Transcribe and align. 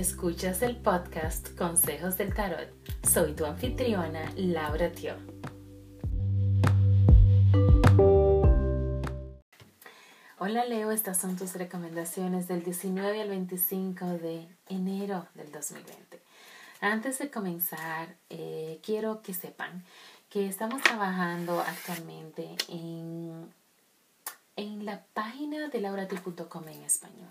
Escuchas 0.00 0.62
el 0.62 0.76
podcast 0.76 1.54
Consejos 1.58 2.16
del 2.16 2.32
Tarot. 2.32 2.70
Soy 3.06 3.34
tu 3.34 3.44
anfitriona, 3.44 4.32
Laura 4.34 4.90
Tio. 4.90 5.14
Hola 10.38 10.64
Leo, 10.64 10.90
estas 10.90 11.20
son 11.20 11.36
tus 11.36 11.52
recomendaciones 11.52 12.48
del 12.48 12.64
19 12.64 13.20
al 13.20 13.28
25 13.28 14.06
de 14.06 14.48
enero 14.70 15.26
del 15.34 15.52
2020. 15.52 16.18
Antes 16.80 17.18
de 17.18 17.30
comenzar, 17.30 18.16
eh, 18.30 18.80
quiero 18.82 19.20
que 19.20 19.34
sepan 19.34 19.84
que 20.30 20.48
estamos 20.48 20.80
trabajando 20.80 21.60
actualmente 21.60 22.56
en, 22.68 23.52
en 24.56 24.86
la 24.86 25.04
página 25.12 25.68
de 25.68 25.78
laurati.com 25.82 26.68
en 26.68 26.84
español. 26.84 27.28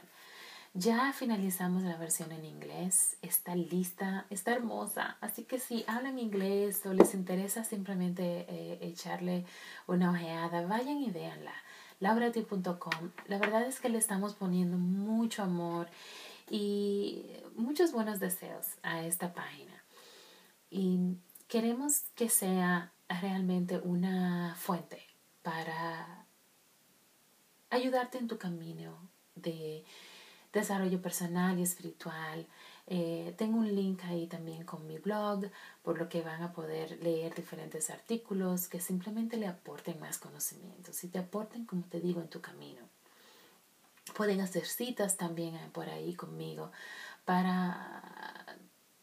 Ya 0.76 1.12
finalizamos 1.14 1.82
la 1.82 1.98
versión 1.98 2.32
en 2.32 2.46
inglés, 2.46 3.18
está 3.24 3.56
lista, 3.56 4.28
está 4.30 4.54
hermosa, 4.54 5.18
así 5.20 5.44
que 5.44 5.58
si 5.58 5.84
hablan 5.88 6.20
inglés 6.20 6.86
o 6.86 6.94
les 6.94 7.16
interesa 7.16 7.64
simplemente 7.64 8.46
eh, 8.48 8.78
echarle 8.82 9.46
una 9.88 10.12
ojeada, 10.12 10.68
vayan 10.68 11.02
y 11.02 11.10
véanla. 11.10 11.54
laurati.com. 12.00 13.12
La 13.28 13.40
verdad 13.40 13.64
es 13.64 13.80
que 13.80 13.90
le 13.90 13.98
estamos 13.98 14.36
poniendo 14.36 14.78
mucho 14.78 15.42
amor 15.42 15.90
y 16.50 17.26
muchos 17.56 17.92
buenos 17.92 18.20
deseos 18.20 18.68
a 18.84 19.04
esta 19.04 19.34
página. 19.34 19.84
Y 20.70 21.18
queremos 21.48 22.04
que 22.16 22.30
sea 22.30 22.94
realmente 23.08 23.80
una 23.80 24.56
fuente 24.56 25.02
para 25.42 26.26
ayudarte 27.72 28.20
en 28.20 28.28
tu 28.28 28.38
camino 28.38 29.10
de 29.36 29.84
desarrollo 30.54 31.02
personal 31.02 31.60
y 31.60 31.64
espiritual. 31.64 32.48
Eh, 32.88 33.36
tengo 33.38 33.60
un 33.60 33.76
link 33.76 34.04
ahí 34.06 34.28
también 34.28 34.64
con 34.64 34.88
mi 34.88 34.98
blog, 34.98 35.46
por 35.84 36.00
lo 36.00 36.10
que 36.10 36.22
van 36.22 36.42
a 36.42 36.54
poder 36.54 36.98
leer 37.04 37.36
diferentes 37.36 37.90
artículos 37.90 38.68
que 38.68 38.80
simplemente 38.80 39.38
le 39.38 39.48
aporten 39.48 40.00
más 40.00 40.18
conocimientos 40.18 41.04
y 41.04 41.08
te 41.08 41.20
aporten, 41.20 41.66
como 41.66 41.84
te 41.84 42.00
digo, 42.00 42.20
en 42.22 42.30
tu 42.30 42.42
camino. 42.42 42.82
Pueden 44.16 44.42
hacer 44.42 44.66
citas 44.66 45.18
también 45.18 45.56
eh, 45.56 45.70
por 45.72 45.88
ahí 45.88 46.16
conmigo 46.16 46.72
para 47.26 48.02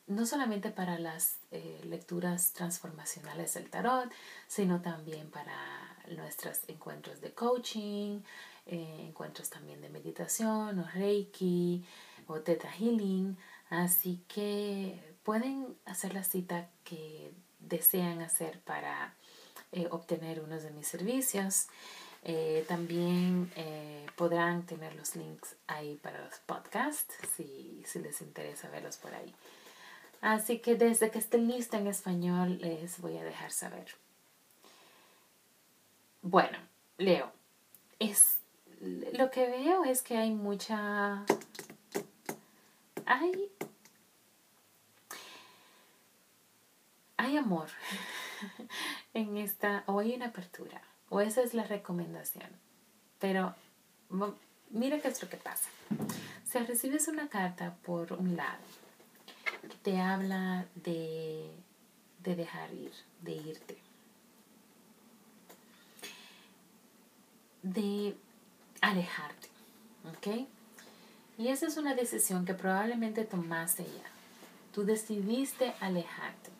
no 0.07 0.25
solamente 0.25 0.71
para 0.71 0.99
las 0.99 1.39
eh, 1.51 1.81
lecturas 1.85 2.53
transformacionales 2.53 3.55
del 3.55 3.69
tarot, 3.71 4.11
sino 4.47 4.81
también 4.81 5.31
para 5.31 5.57
nuestros 6.17 6.61
encuentros 6.69 7.21
de 7.21 7.33
coaching, 7.33 8.21
eh, 8.67 9.07
encuentros 9.09 9.51
también 9.51 9.81
de 9.81 9.89
meditación 9.89 10.79
o 10.79 10.89
reiki 10.95 11.85
o 12.29 12.41
teta 12.41 12.71
healing. 12.71 13.37
Así 13.69 14.23
que 14.29 15.17
pueden 15.25 15.77
hacer 15.87 16.15
la 16.15 16.23
cita 16.23 16.69
que 16.85 17.33
desean 17.59 18.23
hacer 18.23 18.61
para 18.61 19.15
eh, 19.73 19.89
obtener 19.91 20.41
uno 20.41 20.59
de 20.61 20.71
mis 20.71 20.87
servicios. 20.87 21.67
También 22.67 23.53
podrán 24.17 24.67
tener 24.67 24.97
los 24.97 25.15
links 25.15 25.55
ahí 25.69 25.95
para 26.03 26.25
los 26.25 26.35
podcasts 26.41 27.15
si, 27.37 27.85
si 27.87 28.01
les 28.01 28.21
interesa 28.21 28.69
verlos 28.69 28.97
por 28.97 29.15
ahí. 29.15 29.33
Así 30.21 30.59
que 30.59 30.77
desde 30.77 31.11
que 31.11 31.19
esté 31.19 31.39
lista 31.39 31.79
en 31.79 31.87
español 31.87 32.59
les 32.61 33.01
voy 33.01 33.17
a 33.19 33.25
dejar 33.25 33.51
saber. 33.51 33.87
Bueno, 36.23 36.59
Leo, 36.99 37.31
es 37.99 38.39
lo 38.81 39.31
que 39.31 39.47
veo 39.47 39.85
es 39.85 40.03
que 40.03 40.17
hay 40.17 40.33
mucha... 40.33 41.25
Hay... 43.05 43.51
Hay 47.17 47.37
amor 47.37 47.69
en 49.15 49.37
esta... 49.37 49.85
O 49.87 50.01
hay 50.01 50.15
una 50.15 50.27
apertura. 50.27 50.83
O 51.09 51.21
esa 51.21 51.43
es 51.43 51.55
la 51.55 51.65
recomendación. 51.65 52.51
Pero 53.19 53.55
mira 54.71 54.99
qué 55.01 55.09
es 55.09 55.23
lo 55.23 55.29
que 55.29 55.37
pasa. 55.37 55.69
Si 56.45 56.59
recibes 56.59 57.09
una 57.09 57.29
carta 57.29 57.77
por 57.83 58.13
un 58.13 58.37
lado 58.37 58.59
te 59.83 60.01
habla 60.01 60.67
de, 60.75 61.51
de 62.23 62.37
dejar 62.37 62.73
ir, 62.73 62.93
de 63.23 63.33
irte, 63.33 63.79
de 67.63 68.17
alejarte. 68.81 69.49
¿Ok? 70.05 70.47
Y 71.39 71.49
esa 71.49 71.67
es 71.67 71.77
una 71.77 71.95
decisión 71.95 72.45
que 72.45 72.55
probablemente 72.55 73.25
tomaste 73.25 73.85
ya. 73.85 74.09
Tú 74.73 74.85
decidiste 74.85 75.75
alejarte 75.81 76.51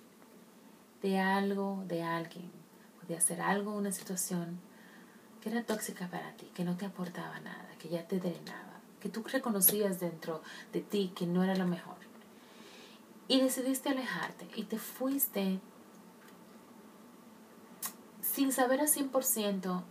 de 1.03 1.19
algo, 1.19 1.83
de 1.87 2.03
alguien, 2.03 2.51
de 3.09 3.17
hacer 3.17 3.41
algo, 3.41 3.73
una 3.73 3.93
situación 3.93 4.59
que 5.41 5.51
era 5.51 5.63
tóxica 5.63 6.09
para 6.09 6.33
ti, 6.33 6.51
que 6.55 6.65
no 6.65 6.77
te 6.77 6.87
aportaba 6.87 7.39
nada, 7.41 7.69
que 7.79 7.89
ya 7.89 8.07
te 8.07 8.19
drenaba, 8.19 8.81
que 9.01 9.09
tú 9.09 9.23
reconocías 9.23 10.01
dentro 10.01 10.43
de 10.73 10.81
ti 10.81 11.13
que 11.15 11.27
no 11.27 11.45
era 11.45 11.55
lo 11.55 11.67
mejor. 11.67 11.96
Y 13.29 13.41
decidiste 13.41 13.89
alejarte 13.89 14.49
y 14.55 14.65
te 14.65 14.79
fuiste 14.79 15.61
sin 18.21 18.53
saber 18.53 18.81
a 18.81 18.85
100% 18.85 19.83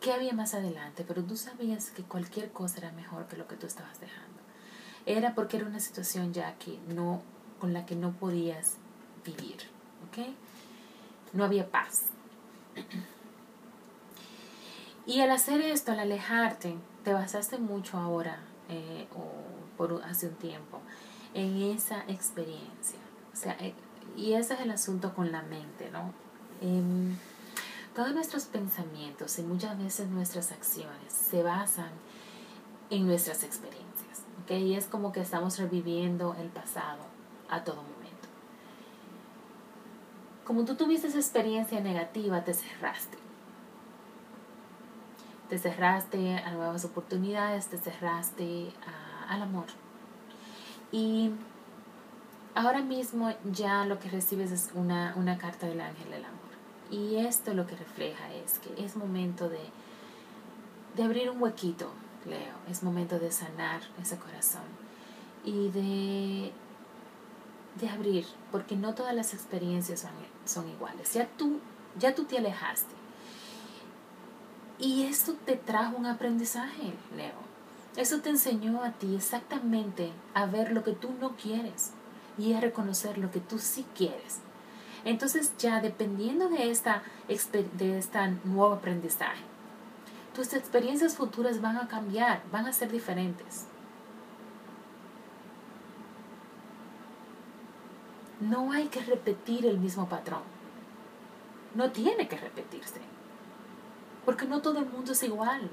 qué 0.00 0.12
había 0.12 0.32
más 0.32 0.54
adelante, 0.54 1.04
pero 1.06 1.22
tú 1.22 1.36
sabías 1.36 1.90
que 1.90 2.02
cualquier 2.02 2.50
cosa 2.50 2.78
era 2.78 2.92
mejor 2.92 3.26
que 3.26 3.36
lo 3.36 3.46
que 3.46 3.56
tú 3.56 3.66
estabas 3.66 4.00
dejando. 4.00 4.40
Era 5.04 5.34
porque 5.34 5.58
era 5.58 5.66
una 5.66 5.80
situación 5.80 6.32
ya 6.32 6.54
que 6.58 6.78
no, 6.88 7.22
con 7.60 7.72
la 7.72 7.86
que 7.86 7.94
no 7.94 8.12
podías 8.12 8.76
vivir, 9.24 9.56
¿ok? 10.08 10.28
No 11.32 11.44
había 11.44 11.70
paz. 11.70 12.04
Y 15.06 15.20
al 15.20 15.30
hacer 15.30 15.60
esto, 15.60 15.92
al 15.92 16.00
alejarte, 16.00 16.74
te 17.04 17.12
basaste 17.12 17.58
mucho 17.58 17.98
ahora, 17.98 18.40
eh, 18.68 19.06
o 19.14 19.76
por 19.76 20.02
hace 20.04 20.28
un 20.28 20.34
tiempo, 20.34 20.80
en 21.34 21.62
esa 21.62 22.04
experiencia. 22.08 22.98
O 23.32 23.36
sea, 23.36 23.56
eh, 23.60 23.74
y 24.16 24.32
ese 24.32 24.54
es 24.54 24.60
el 24.60 24.70
asunto 24.70 25.14
con 25.14 25.30
la 25.30 25.42
mente, 25.42 25.90
¿no? 25.90 26.12
Em, 26.60 27.16
todos 27.94 28.14
nuestros 28.14 28.44
pensamientos 28.44 29.38
y 29.38 29.42
muchas 29.42 29.78
veces 29.78 30.08
nuestras 30.08 30.52
acciones 30.52 31.12
se 31.12 31.42
basan 31.42 31.90
en 32.90 33.06
nuestras 33.06 33.42
experiencias. 33.42 34.22
¿okay? 34.42 34.62
Y 34.62 34.74
es 34.74 34.86
como 34.86 35.12
que 35.12 35.20
estamos 35.20 35.58
reviviendo 35.58 36.34
el 36.38 36.48
pasado 36.48 37.04
a 37.48 37.64
todo 37.64 37.76
momento. 37.76 38.28
Como 40.44 40.64
tú 40.64 40.76
tuviste 40.76 41.08
esa 41.08 41.18
experiencia 41.18 41.80
negativa, 41.80 42.44
te 42.44 42.54
cerraste. 42.54 43.18
Te 45.48 45.58
cerraste 45.58 46.36
a 46.38 46.52
nuevas 46.52 46.84
oportunidades, 46.84 47.68
te 47.68 47.78
cerraste 47.78 48.72
al 49.28 49.42
amor. 49.42 49.66
Y 50.92 51.30
ahora 52.54 52.82
mismo 52.82 53.32
ya 53.52 53.84
lo 53.84 53.98
que 53.98 54.08
recibes 54.08 54.50
es 54.50 54.70
una, 54.74 55.14
una 55.16 55.38
carta 55.38 55.66
del 55.66 55.80
ángel 55.80 56.10
del 56.10 56.24
amor. 56.24 56.36
Y 56.90 57.16
esto 57.16 57.52
lo 57.54 57.66
que 57.66 57.76
refleja 57.76 58.32
es 58.34 58.58
que 58.60 58.84
es 58.84 58.96
momento 58.96 59.48
de, 59.48 59.70
de 60.96 61.02
abrir 61.02 61.30
un 61.30 61.42
huequito, 61.42 61.90
Leo. 62.24 62.54
Es 62.70 62.82
momento 62.82 63.18
de 63.18 63.32
sanar 63.32 63.82
ese 64.00 64.16
corazón 64.16 64.62
y 65.44 65.68
de, 65.68 66.52
de 67.80 67.88
abrir, 67.88 68.26
porque 68.50 68.76
no 68.76 68.94
todas 68.94 69.14
las 69.14 69.34
experiencias 69.34 70.00
son, 70.00 70.10
son 70.44 70.68
iguales. 70.68 71.12
Ya 71.14 71.26
tú, 71.36 71.60
ya 71.98 72.14
tú 72.14 72.24
te 72.24 72.38
alejaste. 72.38 72.94
Y 74.78 75.04
esto 75.04 75.34
te 75.44 75.56
trajo 75.56 75.96
un 75.96 76.06
aprendizaje, 76.06 76.92
Leo. 77.16 77.55
Eso 77.96 78.20
te 78.20 78.28
enseñó 78.28 78.82
a 78.82 78.92
ti 78.92 79.14
exactamente 79.16 80.12
a 80.34 80.44
ver 80.44 80.72
lo 80.72 80.84
que 80.84 80.92
tú 80.92 81.14
no 81.18 81.34
quieres 81.36 81.92
y 82.36 82.52
a 82.52 82.60
reconocer 82.60 83.16
lo 83.16 83.30
que 83.30 83.40
tú 83.40 83.58
sí 83.58 83.86
quieres. 83.94 84.40
Entonces 85.04 85.52
ya 85.58 85.80
dependiendo 85.80 86.48
de 86.48 86.70
esta, 86.70 87.02
de 87.78 87.98
esta 87.98 88.28
nuevo 88.44 88.74
aprendizaje, 88.74 89.42
tus 90.34 90.52
experiencias 90.52 91.16
futuras 91.16 91.62
van 91.62 91.78
a 91.78 91.88
cambiar, 91.88 92.42
van 92.52 92.66
a 92.66 92.72
ser 92.74 92.92
diferentes. 92.92 93.66
No 98.40 98.72
hay 98.72 98.88
que 98.88 99.00
repetir 99.00 99.64
el 99.64 99.78
mismo 99.78 100.06
patrón. 100.10 100.42
No 101.74 101.90
tiene 101.90 102.28
que 102.28 102.36
repetirse. 102.36 103.00
Porque 104.26 104.44
no 104.44 104.60
todo 104.60 104.80
el 104.80 104.86
mundo 104.86 105.12
es 105.12 105.22
igual. 105.22 105.70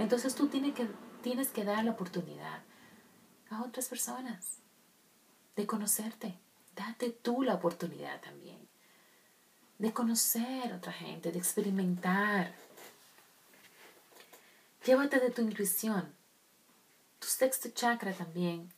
Entonces 0.00 0.34
tú 0.34 0.48
tienes 0.48 1.50
que, 1.50 1.64
dar 1.64 1.84
la 1.84 1.90
oportunidad 1.90 2.62
a 3.50 3.62
otras 3.62 3.86
personas 3.86 4.56
de 5.56 5.66
conocerte. 5.66 6.38
Date 6.74 7.10
tú 7.10 7.42
la 7.42 7.52
oportunidad 7.52 8.18
también 8.22 8.66
de 9.76 9.92
conocer 9.92 10.72
a 10.72 10.76
otra 10.76 10.92
gente, 10.92 11.30
de 11.30 11.38
experimentar. 11.38 12.54
Llévate 14.86 15.20
de 15.20 15.30
tu 15.30 15.42
intuición. 15.42 16.14
Tu 17.18 17.26
sexto 17.26 17.68
chakra 17.68 18.14
también 18.14 18.72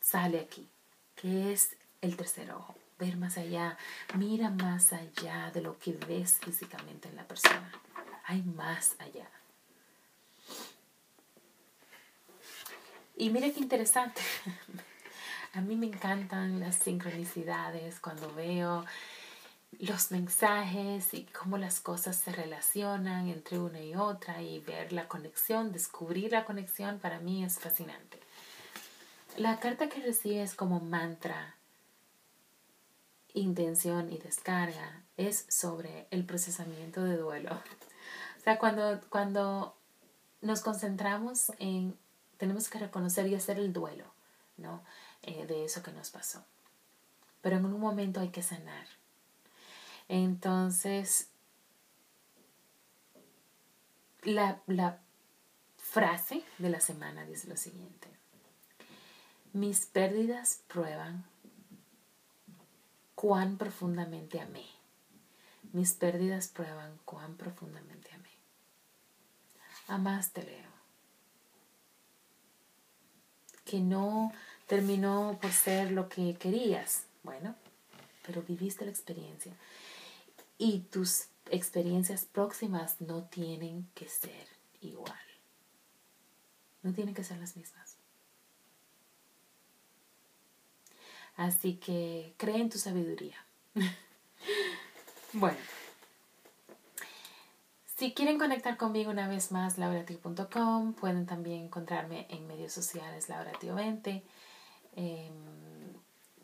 sale 0.00 0.40
aquí, 0.40 0.68
que 1.14 1.52
es 1.52 1.76
el 2.00 2.16
tercer 2.16 2.50
ojo, 2.50 2.74
ver 2.98 3.16
más 3.16 3.38
allá, 3.38 3.78
mira 4.16 4.50
más 4.50 4.92
allá 4.92 5.52
de 5.52 5.62
lo 5.62 5.78
que 5.78 5.92
ves 5.92 6.40
físicamente 6.40 7.08
en 7.08 7.14
la 7.14 7.28
persona. 7.28 7.70
Hay 8.24 8.42
más 8.42 8.96
allá. 8.98 9.30
Y 13.22 13.30
mira 13.30 13.48
qué 13.52 13.60
interesante. 13.60 14.20
A 15.54 15.60
mí 15.60 15.76
me 15.76 15.86
encantan 15.86 16.58
las 16.58 16.74
sincronicidades 16.74 18.00
cuando 18.00 18.34
veo 18.34 18.84
los 19.78 20.10
mensajes 20.10 21.14
y 21.14 21.26
cómo 21.26 21.56
las 21.56 21.78
cosas 21.78 22.16
se 22.16 22.32
relacionan 22.32 23.28
entre 23.28 23.60
una 23.60 23.80
y 23.80 23.94
otra 23.94 24.42
y 24.42 24.58
ver 24.58 24.92
la 24.92 25.06
conexión, 25.06 25.70
descubrir 25.70 26.32
la 26.32 26.44
conexión, 26.44 26.98
para 26.98 27.20
mí 27.20 27.44
es 27.44 27.60
fascinante. 27.60 28.18
La 29.36 29.60
carta 29.60 29.88
que 29.88 30.00
recibes 30.00 30.54
como 30.56 30.80
mantra, 30.80 31.54
intención 33.34 34.12
y 34.12 34.18
descarga 34.18 35.04
es 35.16 35.46
sobre 35.48 36.08
el 36.10 36.24
procesamiento 36.24 37.04
de 37.04 37.18
duelo. 37.18 37.52
O 38.36 38.40
sea, 38.42 38.58
cuando, 38.58 39.00
cuando 39.10 39.76
nos 40.40 40.60
concentramos 40.62 41.52
en, 41.60 41.96
tenemos 42.42 42.68
que 42.68 42.80
reconocer 42.80 43.28
y 43.28 43.36
hacer 43.36 43.60
el 43.60 43.72
duelo, 43.72 44.04
¿no? 44.56 44.82
Eh, 45.22 45.46
de 45.46 45.64
eso 45.64 45.80
que 45.80 45.92
nos 45.92 46.10
pasó. 46.10 46.44
Pero 47.40 47.58
en 47.58 47.66
un 47.66 47.78
momento 47.78 48.18
hay 48.18 48.30
que 48.30 48.42
sanar. 48.42 48.84
Entonces, 50.08 51.28
la, 54.24 54.60
la 54.66 54.98
frase 55.76 56.42
de 56.58 56.68
la 56.68 56.80
semana 56.80 57.24
dice 57.24 57.46
lo 57.46 57.56
siguiente. 57.56 58.08
Mis 59.52 59.86
pérdidas 59.86 60.64
prueban 60.66 61.24
cuán 63.14 63.56
profundamente 63.56 64.40
amé. 64.40 64.66
Mis 65.70 65.92
pérdidas 65.92 66.48
prueban 66.48 66.98
cuán 67.04 67.36
profundamente 67.36 68.10
amé. 68.12 68.30
Amaste, 69.86 70.42
Leo. 70.42 70.71
Que 73.72 73.80
no 73.80 74.34
terminó 74.66 75.38
por 75.40 75.50
ser 75.50 75.92
lo 75.92 76.10
que 76.10 76.34
querías. 76.34 77.06
Bueno, 77.22 77.54
pero 78.26 78.42
viviste 78.42 78.84
la 78.84 78.90
experiencia. 78.90 79.56
Y 80.58 80.80
tus 80.90 81.28
experiencias 81.50 82.26
próximas 82.26 83.00
no 83.00 83.24
tienen 83.24 83.88
que 83.94 84.10
ser 84.10 84.46
igual. 84.82 85.18
No 86.82 86.92
tienen 86.92 87.14
que 87.14 87.24
ser 87.24 87.38
las 87.38 87.56
mismas. 87.56 87.96
Así 91.36 91.76
que 91.76 92.34
cree 92.36 92.60
en 92.60 92.68
tu 92.68 92.76
sabiduría. 92.76 93.42
bueno. 95.32 95.81
Si 98.02 98.14
quieren 98.14 98.36
conectar 98.36 98.76
conmigo 98.76 99.12
una 99.12 99.28
vez 99.28 99.52
más, 99.52 99.78
lauratio.com, 99.78 100.94
pueden 100.94 101.24
también 101.24 101.66
encontrarme 101.66 102.26
en 102.30 102.48
medios 102.48 102.72
sociales 102.72 103.28
lauratio20. 103.28 104.24
Em, 104.96 105.32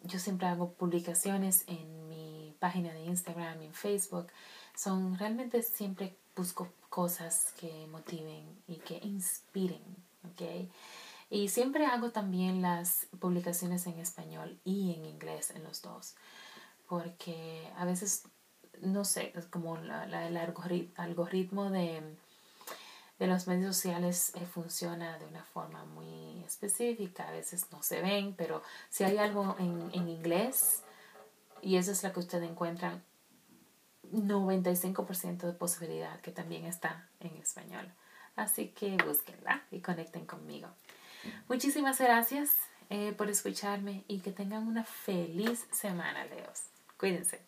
yo 0.05 0.20
siempre 0.20 0.46
hago 0.46 0.75
publicaciones 0.75 1.64
en 1.66 2.06
mi 2.08 2.55
página 2.60 2.93
de 2.93 3.00
Instagram 3.06 3.60
y 3.60 3.66
en 3.66 3.75
Facebook. 3.75 4.28
Son 4.76 5.19
realmente 5.19 5.64
siempre 5.64 6.16
busco 6.37 6.69
cosas 6.90 7.52
que 7.58 7.88
motiven 7.88 8.62
y 8.69 8.76
que 8.76 9.00
inspiren, 9.02 9.82
¿ok? 10.31 10.70
Y 11.28 11.49
siempre 11.49 11.87
hago 11.87 12.12
también 12.12 12.62
las 12.62 13.08
publicaciones 13.19 13.84
en 13.88 13.99
español 13.99 14.60
y 14.62 14.94
en 14.94 15.05
inglés, 15.05 15.50
en 15.50 15.64
los 15.64 15.82
dos, 15.82 16.14
porque 16.87 17.69
a 17.76 17.84
veces, 17.84 18.28
no 18.83 19.05
sé, 19.05 19.33
como 19.51 19.77
la, 19.79 20.27
el 20.27 20.37
algoritmo 20.97 21.71
de, 21.71 22.03
de 23.19 23.27
los 23.27 23.47
medios 23.47 23.77
sociales 23.77 24.33
eh, 24.35 24.47
funciona 24.47 25.19
de 25.19 25.27
una 25.27 25.45
forma 25.45 25.85
muy 25.85 26.43
específica, 26.45 27.29
a 27.29 27.33
veces 27.33 27.67
no 27.73 27.83
se 27.83 28.01
ven, 28.01 28.35
pero 28.37 28.63
si 28.89 29.05
hay 29.05 29.19
algo 29.19 29.57
en, 29.59 29.91
en 29.93 30.09
inglés, 30.09 30.83
y 31.63 31.77
eso 31.77 31.93
es 31.93 32.03
lo 32.03 32.13
que 32.13 32.21
ustedes 32.21 32.49
encuentran, 32.49 33.03
95% 34.13 35.39
de 35.47 35.53
posibilidad 35.53 36.21
que 36.21 36.31
también 36.31 36.65
está 36.65 37.09
en 37.21 37.37
español. 37.37 37.93
Así 38.37 38.69
que 38.69 38.97
búsquenla 39.05 39.65
y 39.71 39.81
conecten 39.81 40.25
conmigo. 40.25 40.69
Muchísimas 41.49 41.99
gracias 41.99 42.55
eh, 42.91 43.13
por 43.13 43.29
escucharme 43.29 44.05
y 44.09 44.21
que 44.21 44.31
tengan 44.31 44.67
una 44.67 44.85
feliz 44.85 45.67
semana, 45.73 46.25
Leos. 46.27 46.63
Cuídense. 46.97 47.41